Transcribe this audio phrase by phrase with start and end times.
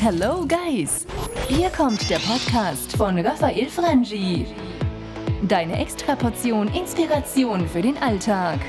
[0.00, 1.06] Hello Guys!
[1.48, 4.46] Hier kommt der Podcast von Raphael Frangi.
[5.42, 8.60] Deine Extraportion Inspiration für den Alltag.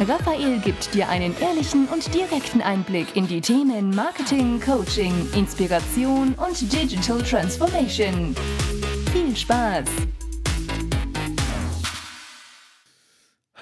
[0.00, 6.72] Raphael gibt dir einen ehrlichen und direkten Einblick in die Themen Marketing, Coaching, Inspiration und
[6.72, 8.34] Digital Transformation.
[9.12, 9.84] Viel Spaß!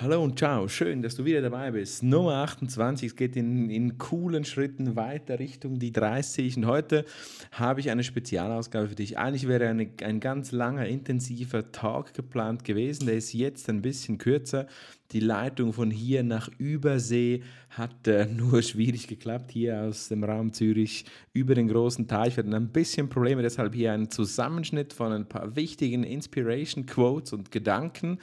[0.02, 2.02] Hallo und ciao, schön, dass du wieder dabei bist.
[2.02, 7.04] Nummer 28, es geht in, in coolen Schritten weiter Richtung die 30 und heute
[7.52, 9.16] habe ich eine Spezialausgabe für dich.
[9.16, 14.18] Eigentlich wäre eine, ein ganz langer, intensiver Talk geplant gewesen, der ist jetzt ein bisschen
[14.18, 14.66] kürzer.
[15.12, 20.52] Die Leitung von hier nach Übersee hat äh, nur schwierig geklappt, hier aus dem Raum
[20.52, 22.36] Zürich über den großen Teich.
[22.36, 27.32] Wir hatten ein bisschen Probleme, deshalb hier ein Zusammenschnitt von ein paar wichtigen Inspiration Quotes
[27.34, 28.18] und Gedanken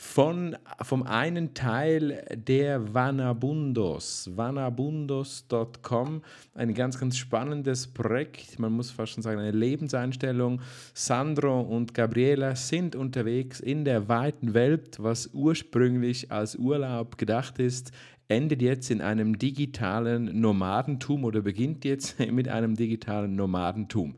[0.00, 6.22] von, vom einen Teil der Vanabundos, vanabundos.com,
[6.54, 10.62] ein ganz, ganz spannendes Projekt, man muss fast schon sagen, eine Lebenseinstellung.
[10.94, 17.92] Sandro und Gabriela sind unterwegs in der weiten Welt, was ursprünglich als Urlaub gedacht ist,
[18.26, 24.16] endet jetzt in einem digitalen Nomadentum oder beginnt jetzt mit einem digitalen Nomadentum.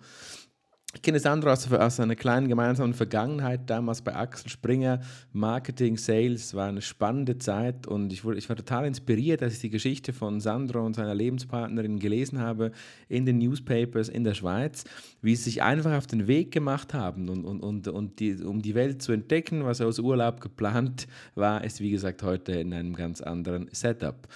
[0.95, 5.01] Ich kenne Sandro aus, aus einer kleinen gemeinsamen Vergangenheit, damals bei Axel Springer,
[5.33, 9.61] Marketing, Sales, war eine spannende Zeit und ich, wurde, ich war total inspiriert, als ich
[9.61, 12.73] die Geschichte von Sandro und seiner Lebenspartnerin gelesen habe
[13.09, 14.85] in den Newspapers in der Schweiz,
[15.23, 18.61] wie sie sich einfach auf den Weg gemacht haben und, und, und, und die, um
[18.61, 22.95] die Welt zu entdecken, was aus Urlaub geplant war, ist wie gesagt heute in einem
[22.95, 24.29] ganz anderen Setup.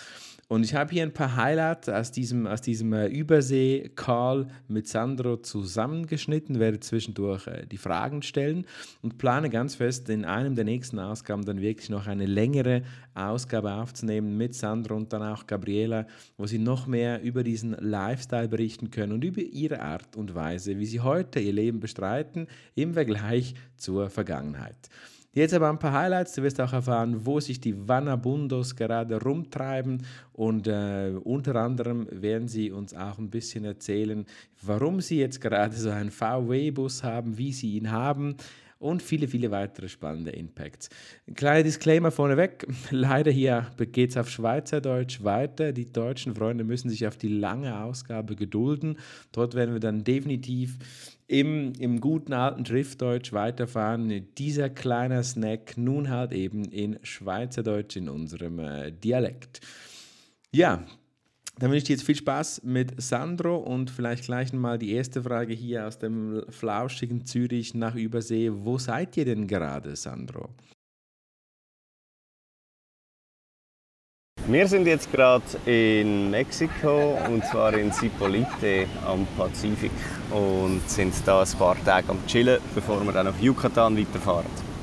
[0.48, 5.38] Und ich habe hier ein paar Highlights aus diesem, aus diesem äh, Übersee-Call mit Sandro
[5.38, 8.64] zusammengeschnitten, werde zwischendurch äh, die Fragen stellen
[9.02, 12.82] und plane ganz fest, in einem der nächsten Ausgaben dann wirklich noch eine längere
[13.14, 18.46] Ausgabe aufzunehmen mit Sandro und dann auch Gabriela, wo sie noch mehr über diesen Lifestyle
[18.46, 22.94] berichten können und über ihre Art und Weise, wie sie heute ihr Leben bestreiten im
[22.94, 24.76] Vergleich zur Vergangenheit.
[25.36, 26.32] Jetzt aber ein paar Highlights.
[26.32, 30.02] Du wirst auch erfahren, wo sich die Vanabundos gerade rumtreiben.
[30.32, 34.24] Und äh, unter anderem werden sie uns auch ein bisschen erzählen,
[34.62, 38.36] warum sie jetzt gerade so einen VW-Bus haben, wie sie ihn haben
[38.78, 40.90] und viele, viele weitere spannende Impacts.
[41.26, 42.66] Ein kleiner Disclaimer vorneweg.
[42.90, 45.72] Leider hier geht es auf Schweizerdeutsch weiter.
[45.72, 48.98] Die deutschen Freunde müssen sich auf die lange Ausgabe gedulden.
[49.32, 50.78] Dort werden wir dann definitiv
[51.26, 54.28] im, im guten alten Driftdeutsch weiterfahren.
[54.36, 59.60] Dieser kleine Snack nun halt eben in Schweizerdeutsch in unserem äh, Dialekt.
[60.52, 60.86] Ja,
[61.58, 65.22] dann wünsche ich dir jetzt viel Spaß mit Sandro und vielleicht gleich mal die erste
[65.22, 68.50] Frage hier aus dem flauschigen Zürich nach Übersee.
[68.52, 70.50] Wo seid ihr denn gerade, Sandro?
[74.48, 79.90] Wir sind jetzt gerade in Mexiko und zwar in Zipolite am Pazifik
[80.30, 84.75] und sind da ein paar Tage am Chillen, bevor wir dann auf Yucatan weiterfahren.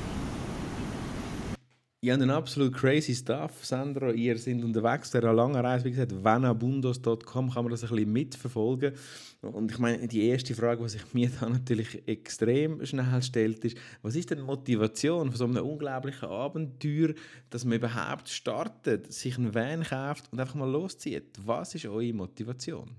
[2.04, 4.10] Ja, ein absolut crazy Stuff, Sandro.
[4.10, 5.86] Ihr seid unterwegs für eine lange Reise.
[5.86, 8.92] Wie gesagt, vanabundos.com kann man das ein bisschen mitverfolgen.
[9.40, 13.78] Und ich meine, die erste Frage, die sich mir da natürlich extrem schnell stellt, ist,
[14.02, 17.14] was ist denn die Motivation von so einem unglaublichen Abenteuer,
[17.48, 21.38] dass man überhaupt startet, sich einen Van kauft und einfach mal loszieht?
[21.42, 22.90] Was ist eure Motivation?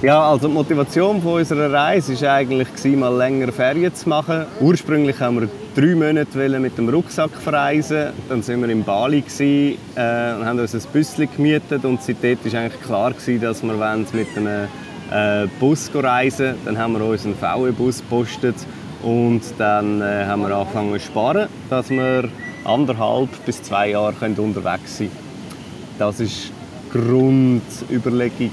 [0.00, 4.46] Ja, also die Motivation von unserer Reise war eigentlich, mal länger Ferien zu machen.
[4.60, 8.12] Ursprünglich haben wir drei Monate mit dem Rucksack verreisen.
[8.28, 11.84] Dann waren wir in Bali äh, und haben uns ein Büsschen gemietet.
[11.84, 14.68] Und seitdem war eigentlich klar, dass wir mit einem
[15.10, 18.54] äh, Bus reisen Dann haben wir uns einen VW-Bus gepostet
[19.02, 22.28] und dann äh, haben wir angefangen zu sparen, dass wir
[22.64, 25.98] anderthalb bis zwei Jahre unterwegs sein können.
[25.98, 28.52] Das war die Grundüberlegung.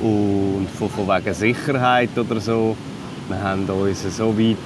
[0.00, 2.76] Und von, von wegen Sicherheit oder so,
[3.28, 4.56] wir haben uns so weit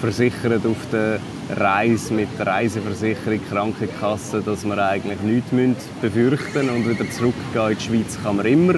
[0.00, 1.18] versichert auf der
[1.56, 6.70] Reise mit der Reiseversicherung, Krankenkasse, dass wir eigentlich nichts befürchten müssen.
[6.70, 8.74] Und wieder zurückgehen in die Schweiz kann man immer.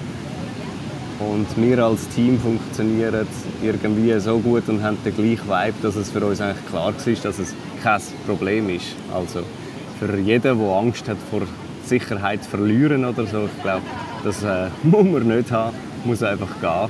[1.18, 3.26] Und wir als Team funktionieren
[3.62, 6.92] irgendwie so gut und haben den gleichen Vibe, dass es für uns eigentlich klar war,
[6.94, 8.94] dass es kein Problem ist.
[9.12, 9.40] Also
[9.98, 11.42] für jeden, der Angst hat vor
[11.84, 13.82] Sicherheit zu verlieren oder so, ich glaube,
[14.22, 15.74] das äh, muss man nicht haben
[16.08, 16.88] muss einfach gehen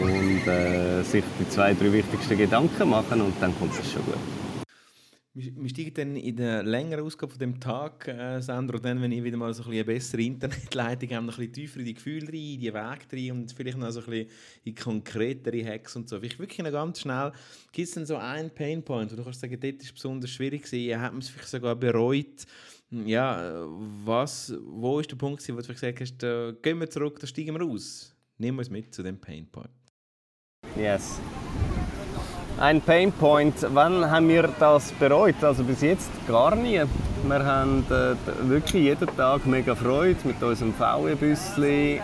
[0.00, 4.14] und äh, sich die zwei, drei wichtigsten Gedanken machen und dann kommt es schon gut.
[5.34, 9.24] Wir steigen dann in der längeren Ausgabe von dem Tag, äh, Sandro, dann, wenn ich
[9.24, 12.28] wieder mal so ein eine bessere Internetleitung habe, noch ein bisschen tiefer in die Gefühle
[12.28, 12.76] rein, in die Wege
[13.12, 14.28] rein und vielleicht noch so ein bisschen
[14.62, 16.22] in konkretere Hacks und so.
[16.22, 17.32] Ich wirklich noch ganz schnell,
[17.72, 21.00] gibt es denn so einen Painpoint, wo du kannst sagen, dort ist besonders schwierig gewesen,
[21.00, 22.46] hat man es vielleicht sogar bereut,
[22.92, 23.66] ja,
[24.04, 27.58] was, wo ist der Punkt, wo du gesagt hast, da gehen wir zurück, da steigen
[27.58, 28.14] wir aus?
[28.38, 29.70] Nimm uns mit zu dem Painpoint.
[30.76, 31.20] Yes.
[32.58, 35.42] Ein Painpoint, wann haben wir das bereut?
[35.42, 36.80] Also bis jetzt gar nie.
[37.24, 38.14] Wir haben äh,
[38.48, 42.00] wirklich jeden Tag mega Freude mit unserem VW-Büsschen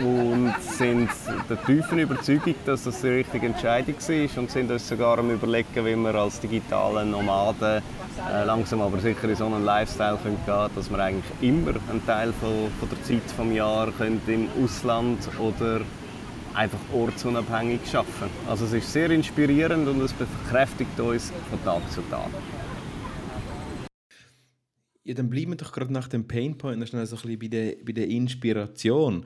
[0.00, 1.08] und sind
[1.48, 5.84] der tiefen Überzeugung, dass das die richtige Entscheidung war und sind uns sogar am überlegen,
[5.84, 7.82] wie wir als digitale Nomaden
[8.30, 12.04] äh, langsam aber sicher in so einen Lifestyle können gehen dass wir eigentlich immer einen
[12.06, 13.94] Teil von, von der Zeit des Jahres
[14.26, 15.80] im Ausland oder
[16.54, 22.00] einfach ortsunabhängig arbeiten Also es ist sehr inspirierend und es bekräftigt uns von Tag zu
[22.10, 22.30] Tag.
[25.04, 27.46] Ja, dann bleiben wir doch gerade nach dem Painpoint noch schnell so ein bisschen bei
[27.46, 29.24] der, bei der Inspiration.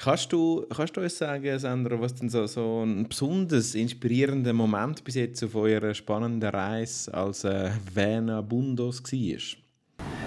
[0.00, 5.02] Kannst du, kannst du uns sagen, Sandra, was denn so, so ein besonders inspirierender Moment
[5.02, 9.58] bis jetzt auf eurer spannenden Reise als äh, Vena Bundos war?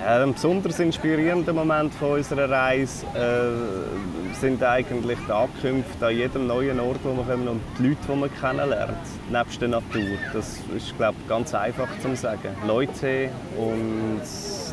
[0.06, 6.77] Ein besonders inspirierender Moment von unserer Reise äh, sind eigentlich die Ankünfte an jedem neuen
[6.81, 10.18] Ort, wo wir kommen und die Leute, die man kennenlernt, nebst der Natur.
[10.33, 12.50] Das ist, glaube ich, ganz einfach zu sagen.
[12.68, 14.19] Leute und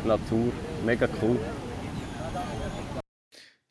[0.05, 0.51] Natur,
[0.85, 1.39] mega cool.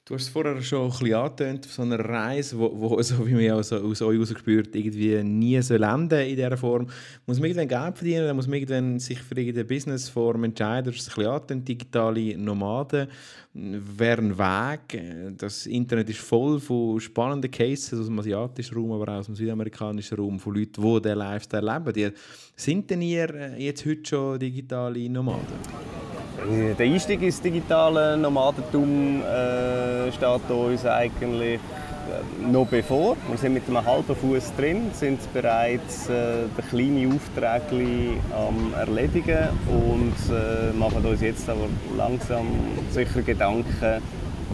[0.08, 3.34] Du hast es vorher schon ein bisschen angetönt, so eine Reise, wo, wo so wie
[3.34, 6.86] man also aus euch herausgespürt, irgendwie nie so landen in dieser Form.
[7.26, 10.86] Muss man irgendwann Geld verdienen, dann muss man irgendwann sich für irgendeine Businessform entscheiden.
[10.86, 13.08] Du hast es ein bisschen angetönt, digitale Nomaden
[13.52, 15.36] wäre ein Weg.
[15.36, 19.34] Das Internet ist voll von spannenden Cases aus dem asiatischen Raum, aber auch aus dem
[19.34, 21.92] südamerikanischen Raum, von Leuten, die diesen Lifestyle leben.
[21.92, 22.08] Die,
[22.56, 26.07] sind denn ihr jetzt heute schon digitale Nomaden?
[26.46, 33.16] Äh, der Einstieg ins digitale Nomadentum äh, steht uns eigentlich äh, noch bevor.
[33.28, 40.14] Wir sind mit einem halben Fuß drin, sind bereits äh, kleine Aufträge am erledigen und
[40.30, 42.46] äh, machen uns jetzt aber langsam
[42.90, 44.02] sicher Gedanken,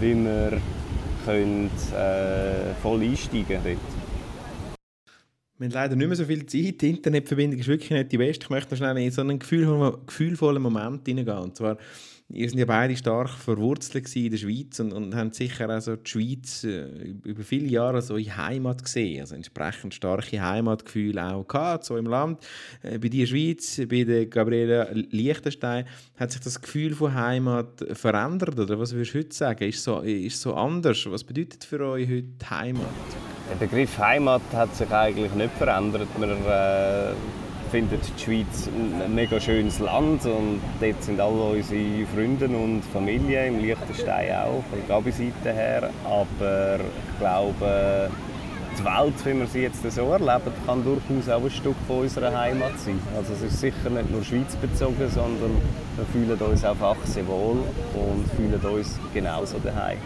[0.01, 0.61] wie wir
[1.25, 3.94] können, äh, voll einsteigen können.
[5.65, 6.83] Wir haben leider nicht mehr so viel Zeit.
[6.83, 8.45] Die Internetverbindung ist wirklich nicht die beste.
[8.45, 11.39] Ich möchte noch schnell in so einen gefühlvollen Moment hineingehen.
[11.39, 11.79] Und zwar,
[12.29, 16.11] ihr sind ja beide stark verwurzelt in der Schweiz und, und haben sicher auch die
[16.11, 19.23] Schweiz äh, über viele Jahre so in Heimat gesehen.
[19.23, 22.45] Also entsprechend starke Heimatgefühle auch gehabt, so im Land.
[22.83, 28.59] Äh, bei der Schweiz, bei der Gabriela Liechtenstein, hat sich das Gefühl von Heimat verändert?
[28.59, 29.67] Oder was würdest du heute sagen?
[29.67, 31.11] Ist so, ist so anders?
[31.11, 33.34] Was bedeutet für euch heute Heimat?
[33.61, 36.09] Der Begriff Heimat hat sich eigentlich nicht verändert.
[36.17, 37.13] Wir äh,
[37.71, 43.47] finden die Schweiz ein mega schönes Land und dort sind alle unsere Freunde und Familie,
[43.47, 45.91] im Liechtenstein auch, von der Gabi-Seite her.
[46.05, 48.11] Aber ich glaube,
[48.77, 52.37] die Welt, wie wir sie jetzt so erleben, kann durchaus auch ein Stück von unserer
[52.37, 52.99] Heimat sein.
[53.17, 55.53] Also es ist sicher nicht nur schweizbezogen, sondern
[55.97, 57.59] wir fühlen uns auch achse wohl
[57.95, 59.99] und fühlen uns genauso daheim.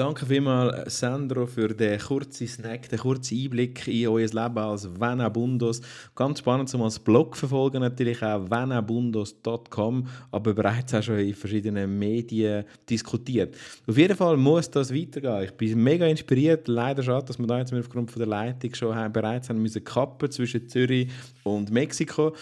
[0.00, 5.82] Danke vielmals, Sandro, für den kurzen Snack, den kurzen Einblick in euer Leben als Venabundos.
[6.14, 11.98] Ganz spannend, um als Blog verfolgen natürlich auch venabundos.com, aber bereits auch schon in verschiedenen
[11.98, 13.54] Medien diskutiert.
[13.86, 15.44] Auf jeden Fall muss das weitergehen.
[15.44, 16.66] Ich bin mega inspiriert.
[16.66, 20.30] Leider schade, dass wir da jetzt aufgrund von der Leitung schon bereits haben müssen kappen
[20.30, 21.10] zwischen Zürich
[21.44, 22.32] und Mexiko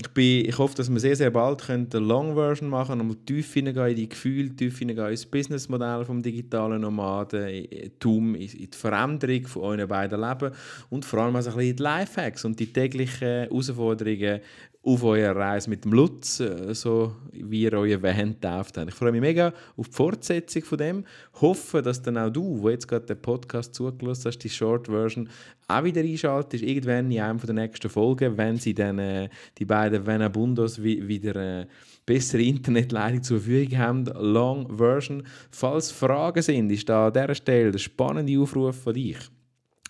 [0.00, 3.52] ich, bin, ich hoffe, dass wir sehr, sehr bald eine Long-Version machen können, um tief
[3.52, 9.62] hineingehen in die Gefühle, tief hineingehen ins Businessmodell des digitalen Nomadentum, in die Veränderung von
[9.62, 10.52] euren beiden Leben
[10.90, 14.40] und vor allem also ein bisschen die Lifehacks und die täglichen Herausforderungen
[14.82, 18.76] auf eurer Reise mit dem Lutz, äh, so wie ihr euer Van tauft.
[18.76, 21.04] Ich freue mich mega auf die Fortsetzung von dem.
[21.40, 25.28] Hoffe, dass dann auch du, wo jetzt gerade den Podcast zugelassen hast, die Short Version,
[25.68, 30.06] auch wieder einschaltest, irgendwann in einem der nächsten Folgen, wenn sie dann äh, die beiden
[30.06, 31.66] Venabundos wieder äh,
[32.06, 34.04] bessere Internetleitung zur Verfügung haben.
[34.18, 35.22] Long Version.
[35.50, 39.18] Falls Fragen sind, ist da an dieser Stelle der spannende Aufruf von dich.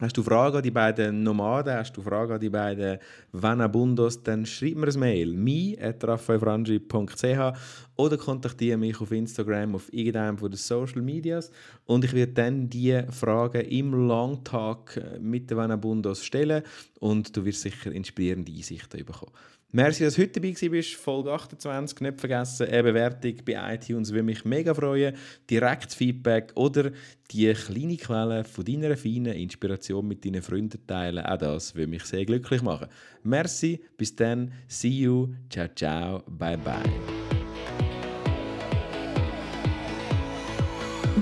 [0.00, 2.99] Hast du Fragen an die beiden Nomaden, hast du Fragen an die beiden
[3.33, 7.59] Vanabundos, dann schreib mir ein Mail, mi.raffaelfrangi.ch
[7.97, 11.50] oder kontaktiere mich auf Instagram, auf irgendeinem von den Social Medias.
[11.85, 16.62] Und ich werde dann die Fragen im Longtalk äh, mit den Vanabundos stellen.
[17.00, 19.33] Und du wirst sicher inspirierende Einsichten bekommen.
[19.70, 20.94] Merci, dass du heute dabei warst.
[20.94, 22.00] Folge 28.
[22.00, 25.14] Nicht vergessen, eine Bewertung bei iTunes würde mich mega freuen.
[25.50, 26.90] Direkt Feedback oder
[27.30, 31.22] die kleine Quelle von deiner feinen Inspiration mit deinen Freunden teilen.
[31.22, 32.87] Auch das würde mich sehr glücklich machen.
[33.22, 34.52] Merci, bis dann.
[34.68, 35.34] See you.
[35.50, 36.22] Ciao, ciao.
[36.26, 36.82] Bye, bye.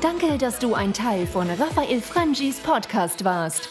[0.01, 3.71] Danke, dass du ein Teil von Raphael Frangis Podcast warst.